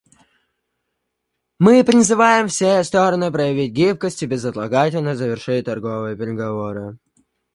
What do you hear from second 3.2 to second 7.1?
проявить гибкость и безотлагательно завершить торговые переговоры.